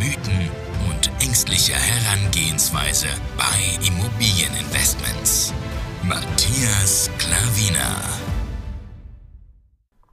[0.00, 0.48] Mythen
[0.88, 5.52] und ängstliche Herangehensweise bei Immobilieninvestments.
[6.02, 8.00] Matthias Klavina.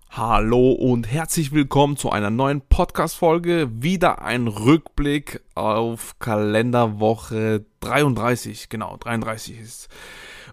[0.10, 3.70] Hallo und herzlich willkommen zu einer neuen Podcast-Folge.
[3.82, 8.68] Wieder ein Rückblick auf Kalenderwoche 33.
[8.68, 9.88] Genau, 33 ist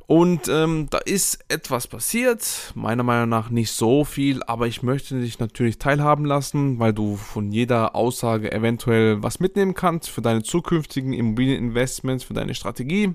[0.07, 5.19] und ähm, da ist etwas passiert, meiner Meinung nach nicht so viel, aber ich möchte
[5.19, 10.43] dich natürlich teilhaben lassen, weil du von jeder Aussage eventuell was mitnehmen kannst für deine
[10.43, 13.15] zukünftigen Immobilieninvestments, für deine Strategie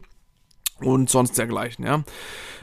[0.80, 2.04] und sonst dergleichen, ja.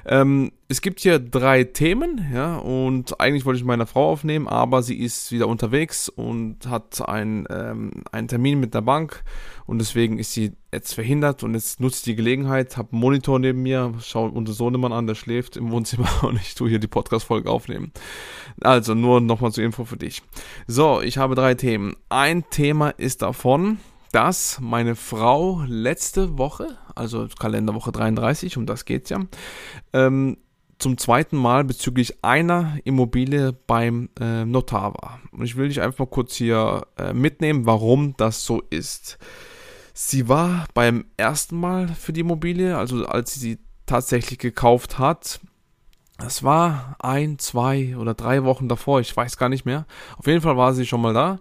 [0.09, 4.83] Ähm, es gibt hier drei Themen, ja, und eigentlich wollte ich meine Frau aufnehmen, aber
[4.83, 9.25] sie ist wieder unterwegs und hat ein, ähm, einen Termin mit der Bank
[9.67, 13.41] und deswegen ist sie jetzt verhindert und jetzt nutze ich die Gelegenheit, habe einen Monitor
[13.41, 16.87] neben mir, schaue unser Sohnemann an, der schläft im Wohnzimmer und ich tue hier die
[16.87, 17.91] Podcast-Folge aufnehmen.
[18.61, 20.23] Also nur nochmal zur Info für dich.
[20.69, 21.97] So, ich habe drei Themen.
[22.11, 23.79] Ein Thema ist davon,
[24.13, 29.21] dass meine Frau letzte Woche, also Kalenderwoche 33, um das geht's ja,
[29.93, 30.39] ähm,
[30.79, 35.21] zum zweiten Mal bezüglich einer Immobilie beim äh, Notar war.
[35.33, 39.19] Und ich will dich einfach mal kurz hier äh, mitnehmen, warum das so ist.
[39.95, 45.41] Sie war beim ersten Mal für die Immobilie, also als sie sie tatsächlich gekauft hat.
[46.19, 49.87] Das war ein, zwei oder drei Wochen davor, ich weiß gar nicht mehr.
[50.19, 51.39] Auf jeden Fall war sie schon mal da.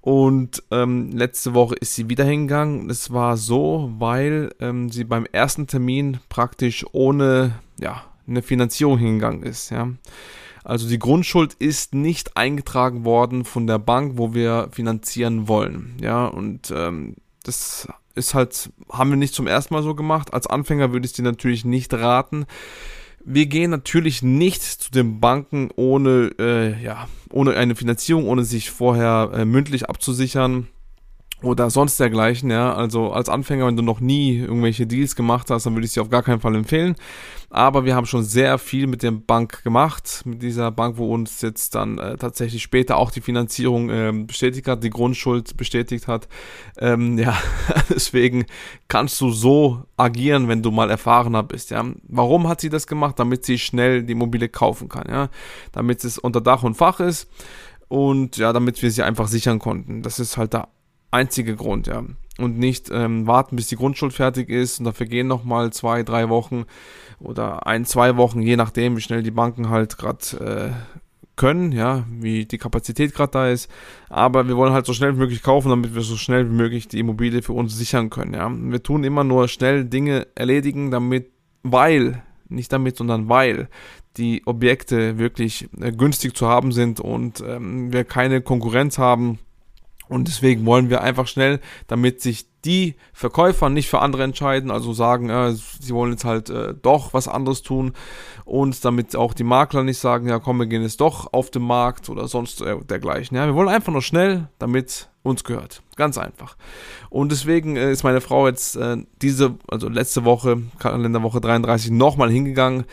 [0.00, 2.88] Und ähm, letzte Woche ist sie wieder hingegangen.
[2.88, 9.42] Es war so, weil ähm, sie beim ersten Termin praktisch ohne ja, eine Finanzierung hingegangen
[9.42, 9.70] ist.
[9.70, 9.90] Ja.
[10.64, 15.96] Also die Grundschuld ist nicht eingetragen worden von der Bank, wo wir finanzieren wollen.
[16.00, 20.34] Ja, und ähm, das ist halt, haben wir nicht zum ersten Mal so gemacht.
[20.34, 22.46] Als Anfänger würde ich dir natürlich nicht raten.
[23.30, 28.70] Wir gehen natürlich nicht zu den Banken ohne, äh, ja, ohne eine Finanzierung, ohne sich
[28.70, 30.66] vorher äh, mündlich abzusichern
[31.42, 32.74] oder sonst dergleichen, ja.
[32.74, 36.00] Also als Anfänger, wenn du noch nie irgendwelche Deals gemacht hast, dann würde ich sie
[36.00, 36.96] auf gar keinen Fall empfehlen.
[37.50, 41.40] Aber wir haben schon sehr viel mit der Bank gemacht, mit dieser Bank, wo uns
[41.40, 46.28] jetzt dann äh, tatsächlich später auch die Finanzierung äh, bestätigt hat, die Grundschuld bestätigt hat.
[46.78, 47.38] Ähm, ja,
[47.88, 48.44] deswegen
[48.88, 51.84] kannst du so agieren, wenn du mal erfahrener bist, ja.
[52.08, 53.18] Warum hat sie das gemacht?
[53.18, 55.28] Damit sie schnell die Immobilie kaufen kann, ja.
[55.70, 57.30] Damit es unter Dach und Fach ist
[57.86, 60.02] und ja, damit wir sie einfach sichern konnten.
[60.02, 60.68] Das ist halt der
[61.10, 62.04] einzige Grund, ja.
[62.38, 66.28] Und nicht ähm, warten, bis die Grundschuld fertig ist und dafür gehen nochmal zwei, drei
[66.28, 66.66] Wochen
[67.18, 70.98] oder ein, zwei Wochen, je nachdem, wie schnell die Banken halt gerade äh,
[71.34, 73.70] können, ja, wie die Kapazität gerade da ist.
[74.08, 76.86] Aber wir wollen halt so schnell wie möglich kaufen, damit wir so schnell wie möglich
[76.86, 78.48] die Immobilie für uns sichern können, ja.
[78.50, 81.30] Wir tun immer nur schnell Dinge erledigen, damit,
[81.64, 83.68] weil, nicht damit, sondern weil
[84.16, 89.38] die Objekte wirklich äh, günstig zu haben sind und ähm, wir keine Konkurrenz haben
[90.08, 94.92] und deswegen wollen wir einfach schnell, damit sich die Verkäufer nicht für andere entscheiden, also
[94.92, 97.92] sagen, äh, sie wollen jetzt halt äh, doch was anderes tun
[98.44, 101.62] und damit auch die Makler nicht sagen, ja komm, wir gehen jetzt doch auf den
[101.62, 103.36] Markt oder sonst äh, dergleichen.
[103.36, 105.82] Ja, wir wollen einfach nur schnell, damit uns gehört.
[105.96, 106.56] Ganz einfach.
[107.10, 112.30] Und deswegen äh, ist meine Frau jetzt äh, diese, also letzte Woche, Kalenderwoche 33, nochmal
[112.30, 112.84] hingegangen,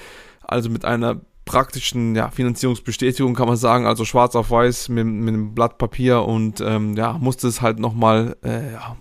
[0.41, 5.33] also mit einer praktischen ja, Finanzierungsbestätigung, kann man sagen, also schwarz auf weiß mit, mit
[5.33, 8.97] einem Blatt Papier und ähm, ja, musste es halt nochmal äh, ja,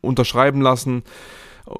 [0.00, 1.02] unterschreiben lassen,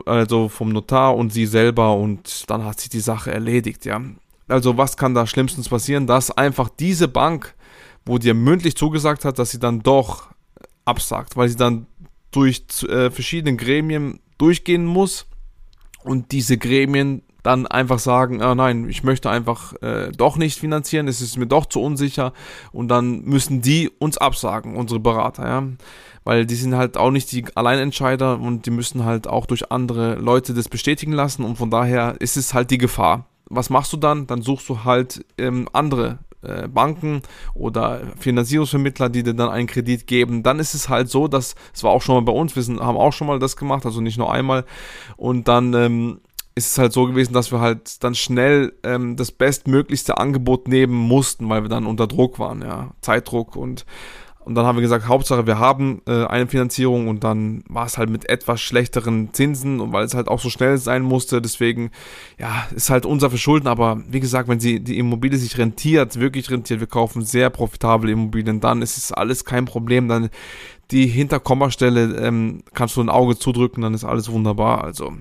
[0.07, 4.01] also vom Notar und sie selber und dann hat sich die Sache erledigt, ja.
[4.47, 7.55] Also was kann da schlimmstens passieren, dass einfach diese Bank,
[8.05, 10.29] wo dir mündlich zugesagt hat, dass sie dann doch
[10.85, 11.87] absagt, weil sie dann
[12.31, 15.27] durch äh, verschiedene Gremien durchgehen muss
[16.03, 21.07] und diese Gremien dann einfach sagen, ah, nein, ich möchte einfach äh, doch nicht finanzieren,
[21.07, 22.33] es ist mir doch zu unsicher
[22.73, 25.63] und dann müssen die uns absagen, unsere Berater, ja.
[26.25, 30.15] Weil die sind halt auch nicht die Alleinentscheider und die müssen halt auch durch andere
[30.15, 33.27] Leute das bestätigen lassen und von daher ist es halt die Gefahr.
[33.51, 34.27] Was machst du dann?
[34.27, 37.21] Dann suchst du halt ähm, andere äh, Banken
[37.53, 41.85] oder Finanzierungsvermittler, die dir dann einen Kredit geben, dann ist es halt so, dass es
[41.85, 44.01] war auch schon mal bei uns, wir sind, haben auch schon mal das gemacht, also
[44.01, 44.65] nicht nur einmal
[45.19, 46.21] und dann ähm,
[46.57, 50.95] ist es halt so gewesen, dass wir halt dann schnell ähm, das bestmöglichste Angebot nehmen
[50.95, 53.85] mussten, weil wir dann unter Druck waren, ja, Zeitdruck und
[54.47, 57.97] Und dann haben wir gesagt, Hauptsache wir haben äh, eine Finanzierung und dann war es
[57.97, 61.91] halt mit etwas schlechteren Zinsen und weil es halt auch so schnell sein musste, deswegen,
[62.39, 66.51] ja, ist halt unser Verschulden, aber wie gesagt, wenn sie, die Immobilie sich rentiert, wirklich
[66.51, 70.29] rentiert, wir kaufen sehr profitable Immobilien, dann ist es alles kein Problem, dann
[70.91, 75.15] die Hinterkommastelle ähm, kannst du ein Auge zudrücken, dann ist alles wunderbar, also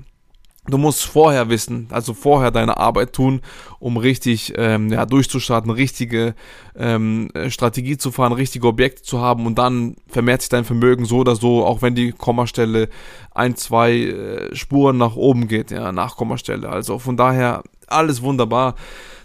[0.65, 3.41] Du musst vorher wissen, also vorher deine Arbeit tun,
[3.79, 6.35] um richtig ähm, ja, durchzustarten, richtige
[6.77, 11.17] ähm, Strategie zu fahren, richtige Objekte zu haben und dann vermehrt sich dein Vermögen so
[11.17, 12.87] oder so, auch wenn die Kommastelle
[13.31, 16.69] ein, zwei äh, Spuren nach oben geht, ja, nach Kommastelle.
[16.69, 18.75] Also von daher alles wunderbar.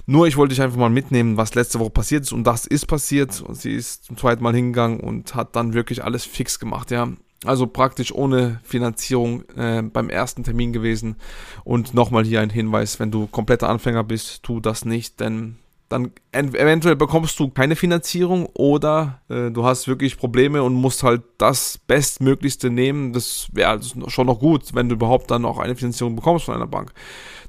[0.06, 2.86] Nur ich wollte dich einfach mal mitnehmen, was letzte Woche passiert ist und das ist
[2.86, 3.42] passiert.
[3.42, 7.08] Und sie ist zum zweiten Mal hingegangen und hat dann wirklich alles fix gemacht, ja.
[7.44, 11.16] Also praktisch ohne Finanzierung äh, beim ersten Termin gewesen.
[11.64, 15.56] Und nochmal hier ein Hinweis, wenn du kompletter Anfänger bist, tu das nicht, denn
[15.88, 21.22] dann eventuell bekommst du keine Finanzierung oder äh, du hast wirklich Probleme und musst halt
[21.38, 23.12] das Bestmöglichste nehmen.
[23.12, 26.54] Das wäre also schon noch gut, wenn du überhaupt dann auch eine Finanzierung bekommst von
[26.54, 26.92] einer Bank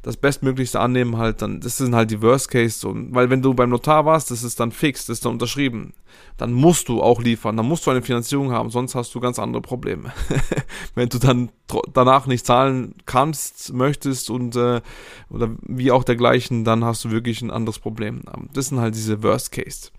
[0.02, 3.54] das Bestmöglichste annehmen halt dann, das sind halt die Worst Case, so, weil wenn du
[3.54, 5.94] beim Notar warst, das ist dann fix, das ist dann unterschrieben,
[6.38, 9.40] dann musst du auch liefern, dann musst du eine Finanzierung haben, sonst hast du ganz
[9.40, 10.14] andere Probleme.
[10.96, 11.50] wenn du dann
[11.94, 14.82] danach nicht zahlen kannst, möchtest und äh,
[15.30, 18.22] oder wie auch dergleichen, dann hast du wirklich ein anderes Problem.
[18.54, 19.90] Das sind halt diese Worst Case.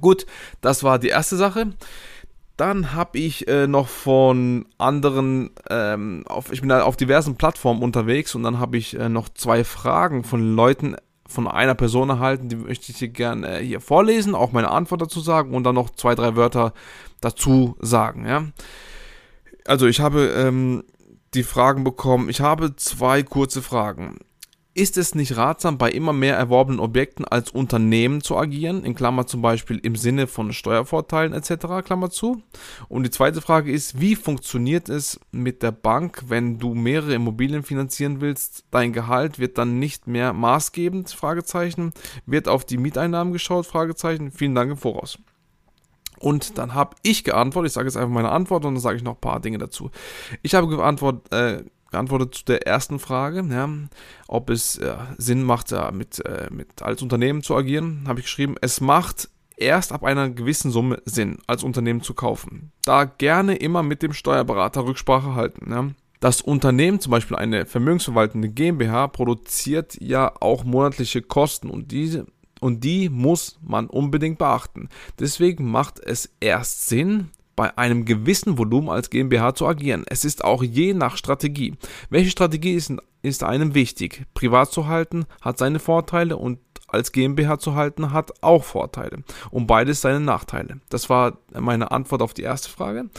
[0.00, 0.26] Gut,
[0.60, 1.72] das war die erste Sache.
[2.56, 7.82] Dann habe ich äh, noch von anderen, ähm, auf, ich bin da auf diversen Plattformen
[7.82, 10.96] unterwegs und dann habe ich äh, noch zwei Fragen von Leuten
[11.28, 15.02] von einer Person erhalten, die möchte ich dir gerne äh, hier vorlesen, auch meine Antwort
[15.02, 16.72] dazu sagen und dann noch zwei, drei Wörter
[17.20, 18.26] dazu sagen.
[18.26, 18.46] Ja?
[19.66, 20.84] Also ich habe ähm,
[21.34, 24.18] die Fragen bekommen, ich habe zwei kurze Fragen.
[24.76, 29.26] Ist es nicht ratsam, bei immer mehr erworbenen Objekten als Unternehmen zu agieren, in Klammer
[29.26, 32.42] zum Beispiel im Sinne von Steuervorteilen etc., Klammer zu?
[32.90, 37.62] Und die zweite Frage ist, wie funktioniert es mit der Bank, wenn du mehrere Immobilien
[37.62, 38.66] finanzieren willst?
[38.70, 41.94] Dein Gehalt wird dann nicht mehr maßgebend, Fragezeichen,
[42.26, 45.18] wird auf die Mieteinnahmen geschaut, Fragezeichen, vielen Dank im Voraus.
[46.18, 49.02] Und dann habe ich geantwortet, ich sage jetzt einfach meine Antwort und dann sage ich
[49.02, 49.90] noch ein paar Dinge dazu.
[50.42, 51.64] Ich habe geantwortet, äh,
[51.96, 53.68] geantwortet zu der ersten Frage, ja,
[54.28, 58.26] ob es äh, Sinn macht, ja, mit, äh, mit als Unternehmen zu agieren, habe ich
[58.26, 62.72] geschrieben, es macht erst ab einer gewissen Summe Sinn, als Unternehmen zu kaufen.
[62.84, 65.70] Da gerne immer mit dem Steuerberater Rücksprache halten.
[65.70, 65.88] Ja.
[66.20, 72.26] Das Unternehmen, zum Beispiel eine vermögensverwaltende GmbH, produziert ja auch monatliche Kosten und diese
[72.60, 74.88] und die muss man unbedingt beachten.
[75.18, 80.04] Deswegen macht es erst Sinn, bei einem gewissen Volumen als GmbH zu agieren.
[80.06, 81.74] Es ist auch je nach Strategie.
[82.10, 82.92] Welche Strategie ist,
[83.22, 84.26] ist einem wichtig?
[84.34, 86.58] Privat zu halten hat seine Vorteile und
[86.88, 89.18] als GmbH zu halten hat auch Vorteile.
[89.50, 90.80] Und beides seine Nachteile.
[90.88, 93.10] Das war meine Antwort auf die erste Frage.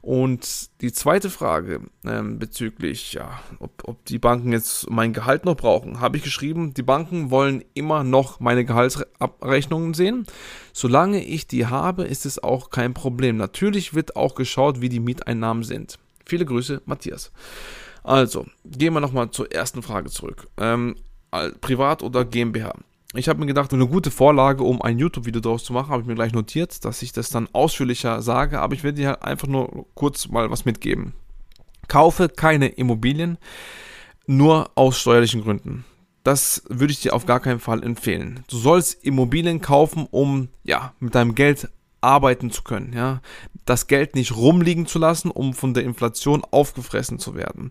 [0.00, 5.56] Und die zweite Frage ähm, bezüglich, ja, ob, ob die Banken jetzt mein Gehalt noch
[5.56, 10.26] brauchen, habe ich geschrieben, die Banken wollen immer noch meine Gehaltsabrechnungen sehen.
[10.72, 13.36] Solange ich die habe, ist es auch kein Problem.
[13.36, 15.98] Natürlich wird auch geschaut, wie die Mieteinnahmen sind.
[16.24, 17.32] Viele Grüße, Matthias.
[18.04, 20.46] Also, gehen wir nochmal zur ersten Frage zurück.
[20.56, 20.96] Ähm,
[21.60, 22.74] Privat oder GmbH?
[23.18, 26.08] Ich habe mir gedacht, eine gute Vorlage, um ein YouTube-Video daraus zu machen, habe ich
[26.08, 29.48] mir gleich notiert, dass ich das dann ausführlicher sage, aber ich werde dir halt einfach
[29.48, 31.14] nur kurz mal was mitgeben.
[31.88, 33.38] Kaufe keine Immobilien,
[34.26, 35.84] nur aus steuerlichen Gründen.
[36.22, 38.44] Das würde ich dir auf gar keinen Fall empfehlen.
[38.48, 41.68] Du sollst Immobilien kaufen, um ja, mit deinem Geld
[42.00, 43.20] arbeiten zu können, ja,
[43.64, 47.70] das Geld nicht rumliegen zu lassen, um von der Inflation aufgefressen zu werden.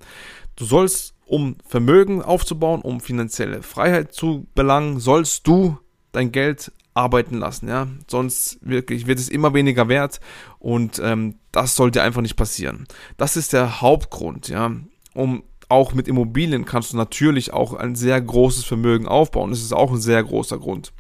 [0.55, 5.77] Du sollst um Vermögen aufzubauen, um finanzielle Freiheit zu belangen, sollst du
[6.12, 7.88] dein Geld arbeiten lassen, ja.
[8.07, 10.19] Sonst wirklich wird es immer weniger wert
[10.57, 12.88] und ähm, das sollte einfach nicht passieren.
[13.17, 14.72] Das ist der Hauptgrund, ja.
[15.13, 19.50] Um auch mit Immobilien kannst du natürlich auch ein sehr großes Vermögen aufbauen.
[19.51, 20.93] Das ist auch ein sehr großer Grund.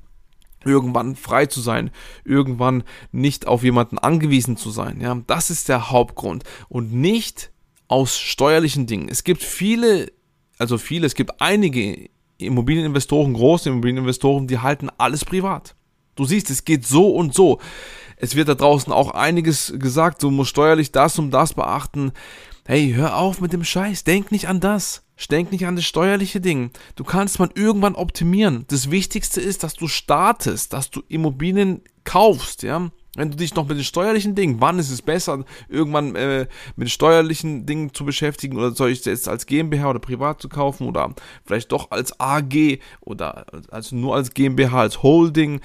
[0.65, 1.89] Irgendwann frei zu sein,
[2.25, 5.19] irgendwann nicht auf jemanden angewiesen zu sein, ja.
[5.25, 7.51] Das ist der Hauptgrund und nicht
[7.87, 9.09] aus steuerlichen Dingen.
[9.09, 10.11] Es gibt viele
[10.57, 15.75] also viele, es gibt einige Immobilieninvestoren, große Immobilieninvestoren, die halten alles privat.
[16.15, 17.59] Du siehst, es geht so und so.
[18.17, 22.11] Es wird da draußen auch einiges gesagt, du musst steuerlich das und das beachten.
[22.65, 25.03] Hey, hör auf mit dem Scheiß, denk nicht an das.
[25.31, 26.71] Denk nicht an das steuerliche Ding.
[26.95, 28.65] Du kannst man irgendwann optimieren.
[28.69, 32.89] Das Wichtigste ist, dass du startest, dass du Immobilien kaufst, ja.
[33.17, 36.45] Wenn du dich noch mit den steuerlichen Dingen, wann ist es besser, irgendwann äh,
[36.75, 40.87] mit steuerlichen Dingen zu beschäftigen oder soll ich jetzt als GmbH oder privat zu kaufen
[40.87, 45.61] oder vielleicht doch als AG oder also nur als GmbH, als Holding.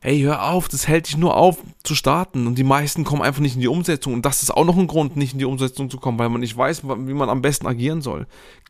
[0.00, 3.40] Hey, hör auf, das hält dich nur auf zu starten und die meisten kommen einfach
[3.40, 5.90] nicht in die Umsetzung und das ist auch noch ein Grund, nicht in die Umsetzung
[5.90, 8.26] zu kommen, weil man nicht weiß, wie man am besten agieren soll.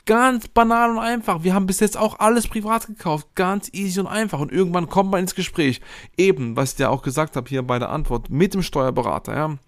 [0.06, 1.42] Ganz banal und einfach.
[1.42, 5.10] Wir haben bis jetzt auch alles privat gekauft, ganz easy und einfach und irgendwann kommt
[5.10, 5.80] man ins Gespräch.
[6.16, 9.58] Eben, was ich dir auch gesagt habe hier bei der Antwort mit dem Steuerberater, ja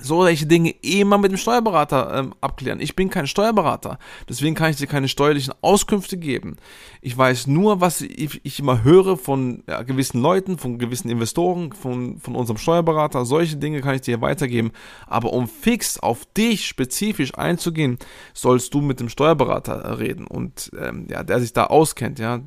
[0.00, 2.80] solche Dinge immer mit dem Steuerberater ähm, abklären.
[2.80, 3.98] Ich bin kein Steuerberater,
[4.28, 6.56] deswegen kann ich dir keine steuerlichen Auskünfte geben.
[7.00, 11.72] Ich weiß nur, was ich, ich immer höre von ja, gewissen Leuten, von gewissen Investoren,
[11.72, 13.24] von, von unserem Steuerberater.
[13.24, 14.72] Solche Dinge kann ich dir weitergeben.
[15.06, 17.98] Aber um fix auf dich spezifisch einzugehen,
[18.34, 22.40] sollst du mit dem Steuerberater reden und ähm, ja, der sich da auskennt, ja.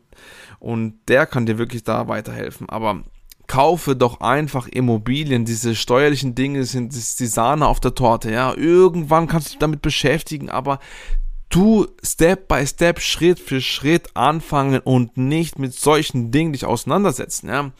[0.60, 2.68] Und der kann dir wirklich da weiterhelfen.
[2.70, 3.04] Aber
[3.50, 5.44] kaufe doch einfach Immobilien.
[5.44, 8.32] Diese steuerlichen Dinge sind die Sahne auf der Torte.
[8.32, 10.80] Ja, irgendwann kannst du dich damit beschäftigen, aber
[11.50, 17.50] tu Step by Step, Schritt für Schritt anfangen und nicht mit solchen Dingen dich auseinandersetzen.
[17.50, 17.72] Ja,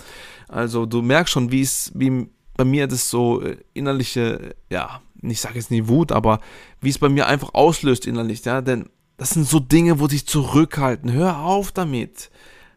[0.48, 5.40] also du merkst schon, wie es, wie bei mir das so äh, innerliche, ja, ich
[5.40, 6.40] sage jetzt nie Wut, aber
[6.82, 8.44] wie es bei mir einfach auslöst innerlich.
[8.44, 11.12] Ja, denn das sind so Dinge, wo dich zurückhalten.
[11.12, 12.32] Hör auf damit.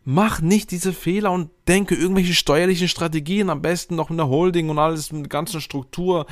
[0.04, 4.68] Mach nicht diese Fehler und denke irgendwelche steuerlichen Strategien, am besten noch in der Holding
[4.68, 6.26] und alles mit der ganzen Struktur.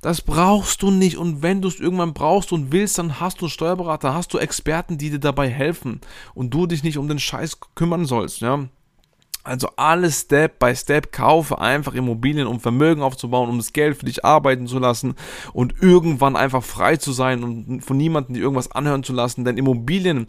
[0.00, 3.46] Das brauchst du nicht und wenn du es irgendwann brauchst und willst, dann hast du
[3.46, 6.00] einen Steuerberater, hast du Experten, die dir dabei helfen
[6.34, 8.68] und du dich nicht um den Scheiß kümmern sollst, ja.
[9.42, 14.04] Also alles Step by Step kaufe einfach Immobilien, um Vermögen aufzubauen, um das Geld für
[14.04, 15.14] dich arbeiten zu lassen
[15.54, 19.46] und irgendwann einfach frei zu sein und von niemandem dir irgendwas anhören zu lassen.
[19.46, 20.26] Denn Immobilien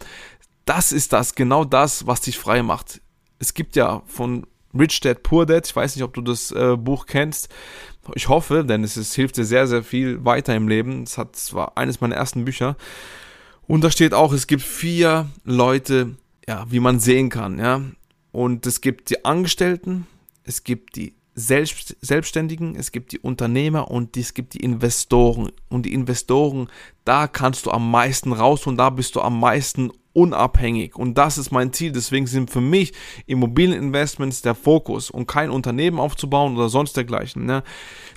[0.64, 3.00] das ist das, genau das, was dich frei macht.
[3.38, 4.46] Es gibt ja von
[4.78, 7.48] Rich Dad Poor Dad, ich weiß nicht, ob du das äh, Buch kennst.
[8.14, 11.02] Ich hoffe, denn es, es hilft dir sehr, sehr viel weiter im Leben.
[11.02, 12.76] Es hat zwar eines meiner ersten Bücher.
[13.66, 16.16] Und da steht auch, es gibt vier Leute,
[16.48, 17.82] ja, wie man sehen kann, ja.
[18.32, 20.06] Und es gibt die Angestellten,
[20.42, 25.52] es gibt die Selbst, Selbstständigen, es gibt die Unternehmer und es gibt die Investoren.
[25.68, 26.68] Und die Investoren,
[27.04, 30.96] da kannst du am meisten raus und da bist du am meisten unabhängig.
[30.96, 31.92] Und das ist mein Ziel.
[31.92, 32.92] Deswegen sind für mich
[33.26, 37.44] Immobilieninvestments der Fokus und kein Unternehmen aufzubauen oder sonst dergleichen.
[37.46, 37.62] Ne?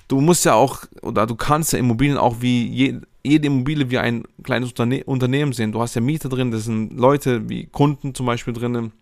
[0.08, 3.98] Du musst ja auch, oder du kannst ja Immobilien auch wie je, jede Immobilie wie
[3.98, 5.72] ein kleines Unterne Unternehmen sehen.
[5.72, 8.92] Du hast ja Mieter drin, das sind Leute wie Kunden zum Beispiel drinnen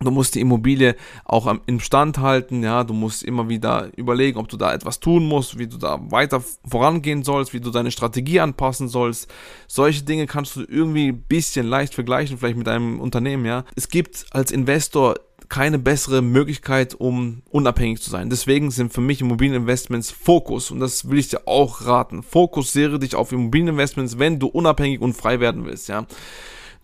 [0.00, 4.48] Du musst die Immobilie auch im Stand halten, ja, du musst immer wieder überlegen, ob
[4.48, 8.40] du da etwas tun musst, wie du da weiter vorangehen sollst, wie du deine Strategie
[8.40, 9.28] anpassen sollst.
[9.66, 13.64] Solche Dinge kannst du irgendwie ein bisschen leicht vergleichen, vielleicht mit einem Unternehmen, ja.
[13.74, 15.16] Es gibt als Investor
[15.48, 18.30] keine bessere Möglichkeit, um unabhängig zu sein.
[18.30, 22.22] Deswegen sind für mich Immobilieninvestments Fokus und das will ich dir auch raten.
[22.22, 26.06] Fokussiere dich auf Immobilieninvestments, wenn du unabhängig und frei werden willst, ja.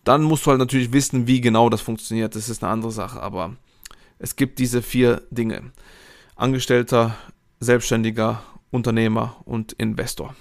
[0.04, 2.36] Dann musst du halt natürlich wissen, wie genau das funktioniert.
[2.36, 3.56] Das ist eine andere Sache, aber
[4.18, 5.72] es gibt diese vier Dinge.
[6.36, 7.16] Angestellter,
[7.60, 10.34] Selbstständiger, Unternehmer und Investor.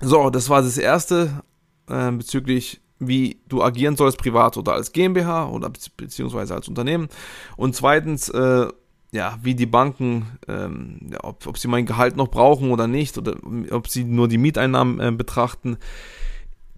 [0.00, 1.42] So, das war das erste
[1.88, 7.08] äh, bezüglich, wie du agieren sollst, privat oder als GmbH oder beziehungsweise als Unternehmen.
[7.56, 8.68] Und zweitens, äh,
[9.12, 13.16] ja, wie die Banken, ähm, ja, ob, ob sie mein Gehalt noch brauchen oder nicht,
[13.16, 13.36] oder
[13.70, 15.78] ob sie nur die Mieteinnahmen äh, betrachten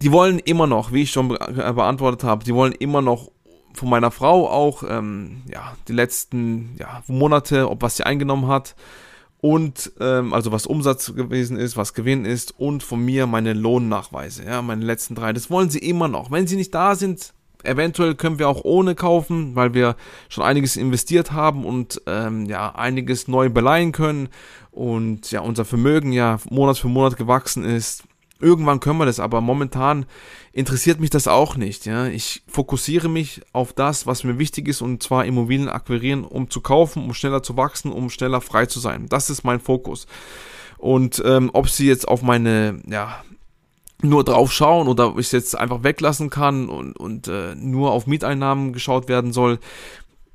[0.03, 3.31] die wollen immer noch, wie ich schon be äh, beantwortet habe, die wollen immer noch
[3.75, 8.75] von meiner Frau auch ähm, ja, die letzten ja, Monate, ob was sie eingenommen hat
[9.41, 14.45] und ähm, also was Umsatz gewesen ist, was Gewinn ist und von mir meine Lohnnachweise,
[14.45, 15.33] ja, meine letzten drei.
[15.33, 16.31] Das wollen sie immer noch.
[16.31, 19.97] Wenn sie nicht da sind, eventuell können wir auch ohne kaufen, weil wir
[20.29, 24.29] schon einiges investiert haben und ähm, ja einiges neu beleihen können
[24.73, 28.05] und ja unser Vermögen ja Monat für Monat gewachsen ist.
[28.41, 30.07] Irgendwann können wir das, aber momentan
[30.53, 31.87] interessiert mich das auch nicht.
[31.87, 32.07] Ja?
[32.07, 36.61] Ich fokussiere mich auf das, was mir wichtig ist, und zwar Immobilien akquirieren, um zu
[36.61, 39.07] kaufen, um schneller zu wachsen, um schneller frei zu sein.
[39.09, 40.07] Das ist mein Fokus.
[40.77, 43.23] Und ähm, ob sie jetzt auf meine, ja,
[44.01, 48.07] nur drauf schauen oder ich es jetzt einfach weglassen kann und, und äh, nur auf
[48.07, 49.59] Mieteinnahmen geschaut werden soll,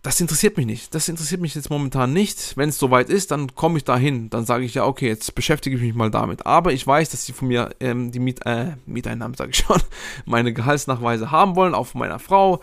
[0.03, 0.93] das interessiert mich nicht.
[0.93, 2.57] Das interessiert mich jetzt momentan nicht.
[2.57, 4.29] Wenn es soweit ist, dann komme ich dahin.
[4.29, 6.45] Dann sage ich ja, okay, jetzt beschäftige ich mich mal damit.
[6.45, 9.81] Aber ich weiß, dass sie von mir ähm, die Miet, äh, Mieteinnahmen, sage ich schon,
[10.25, 12.59] meine Gehaltsnachweise haben wollen, auch von meiner Frau.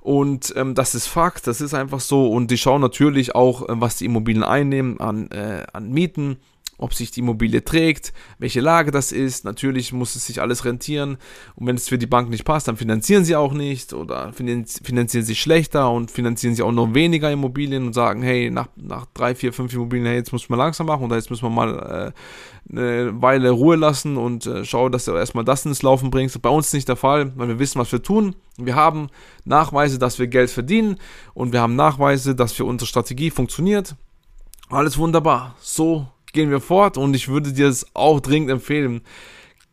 [0.00, 2.30] Und ähm, das ist Fakt, das ist einfach so.
[2.30, 6.36] Und die schauen natürlich auch, äh, was die Immobilien einnehmen an, äh, an Mieten
[6.82, 9.44] ob sich die Immobilie trägt, welche Lage das ist.
[9.44, 11.16] Natürlich muss es sich alles rentieren.
[11.54, 15.24] Und wenn es für die Bank nicht passt, dann finanzieren sie auch nicht oder finanzieren
[15.24, 19.34] sie schlechter und finanzieren sie auch noch weniger Immobilien und sagen, hey, nach, nach drei,
[19.34, 22.12] vier, fünf Immobilien, hey, jetzt muss man langsam machen oder jetzt müssen wir mal
[22.68, 26.42] äh, eine Weile Ruhe lassen und äh, schauen, dass du erstmal das ins Laufen bringst.
[26.42, 28.34] Bei uns ist nicht der Fall, weil wir wissen, was wir tun.
[28.56, 29.08] Wir haben
[29.44, 30.98] Nachweise, dass wir Geld verdienen
[31.32, 33.94] und wir haben Nachweise, dass für unsere Strategie funktioniert.
[34.68, 35.54] Alles wunderbar.
[35.60, 39.02] So gehen wir fort und ich würde dir es auch dringend empfehlen.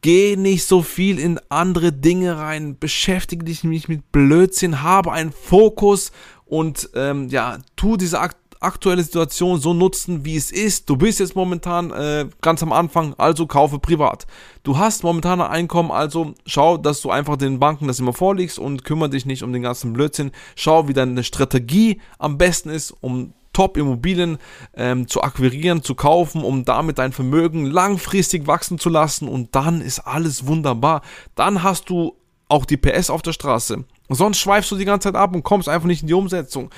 [0.01, 5.34] Geh nicht so viel in andere Dinge rein, beschäftige dich nicht mit Blödsinn, habe einen
[5.34, 6.12] Fokus
[6.46, 10.89] und ähm, ja, tu diese Akt aktuelle Situation so nutzen, wie es ist.
[10.89, 14.28] Du bist jetzt momentan äh, ganz am Anfang, also kaufe privat.
[14.63, 18.60] Du hast momentan ein Einkommen, also schau, dass du einfach den Banken das immer vorlegst
[18.60, 20.32] und kümmere dich nicht um den ganzen Blödsinn.
[20.56, 24.38] Schau, wie deine Strategie am besten ist, um Top-Immobilien
[24.74, 29.82] ähm, zu akquirieren, zu kaufen, um damit dein Vermögen langfristig wachsen zu lassen und dann
[29.82, 31.01] ist alles wunderbar.
[31.36, 32.16] Dann hast du
[32.48, 33.84] auch die PS auf der Straße.
[34.08, 36.70] Sonst schweifst du die ganze Zeit ab und kommst einfach nicht in die Umsetzung.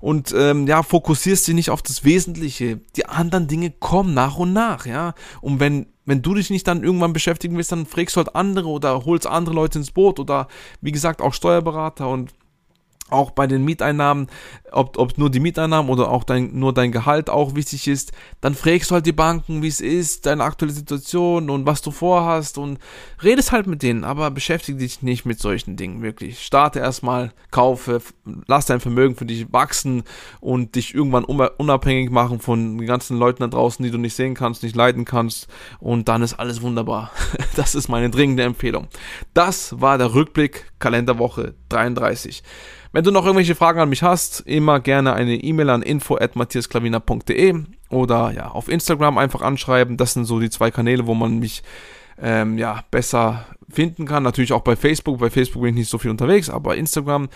[0.00, 2.80] Und ähm, ja, fokussierst dich nicht auf das Wesentliche.
[2.96, 5.14] Die anderen Dinge kommen nach und nach, ja.
[5.40, 8.68] Und wenn, wenn du dich nicht dann irgendwann beschäftigen willst, dann fragst du halt andere
[8.68, 10.48] oder holst andere Leute ins Boot oder
[10.80, 12.34] wie gesagt auch Steuerberater und
[13.14, 14.28] auch bei den Mieteinnahmen,
[14.72, 18.54] ob, ob nur die Mieteinnahmen oder auch dein, nur dein Gehalt auch wichtig ist, dann
[18.54, 22.58] fragst du halt die Banken, wie es ist, deine aktuelle Situation und was du vorhast
[22.58, 22.78] und
[23.22, 26.44] redest halt mit denen, aber beschäftige dich nicht mit solchen Dingen, wirklich.
[26.44, 28.02] Starte erstmal, kaufe,
[28.46, 30.02] lass dein Vermögen für dich wachsen
[30.40, 34.34] und dich irgendwann unabhängig machen von den ganzen Leuten da draußen, die du nicht sehen
[34.34, 37.10] kannst, nicht leiden kannst und dann ist alles wunderbar.
[37.56, 38.88] Das ist meine dringende Empfehlung.
[39.32, 42.42] Das war der Rückblick Kalenderwoche 33.
[42.92, 47.54] Wenn du noch irgendwelche Fragen an mich hast, immer gerne eine E-Mail an info@matthiasklavina.de
[47.88, 49.96] oder ja, auf Instagram einfach anschreiben.
[49.96, 51.62] Das sind so die zwei Kanäle, wo man mich
[52.20, 54.22] ähm, ja, besser finden kann.
[54.22, 55.20] Natürlich auch bei Facebook.
[55.20, 57.30] Bei Facebook bin ich nicht so viel unterwegs, aber Instagram.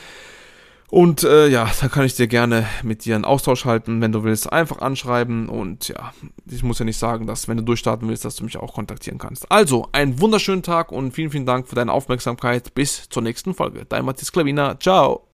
[0.91, 4.25] Und äh, ja, da kann ich dir gerne mit dir einen Austausch halten, wenn du
[4.25, 4.51] willst.
[4.51, 6.13] Einfach anschreiben und ja,
[6.51, 9.19] ich muss ja nicht sagen, dass wenn du durchstarten willst, dass du mich auch kontaktieren
[9.19, 9.51] kannst.
[9.51, 12.75] Also, einen wunderschönen Tag und vielen, vielen Dank für deine Aufmerksamkeit.
[12.75, 13.85] Bis zur nächsten Folge.
[13.89, 14.79] Dein Matthias Klavina.
[14.81, 15.27] Ciao.